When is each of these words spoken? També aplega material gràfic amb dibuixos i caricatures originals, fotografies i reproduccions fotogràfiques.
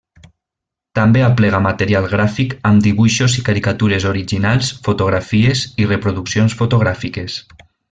També 0.99 1.19
aplega 1.25 1.59
material 1.65 2.07
gràfic 2.13 2.55
amb 2.69 2.85
dibuixos 2.87 3.37
i 3.41 3.45
caricatures 3.51 4.09
originals, 4.13 4.73
fotografies 4.89 5.63
i 5.85 5.87
reproduccions 5.93 6.57
fotogràfiques. 6.65 7.39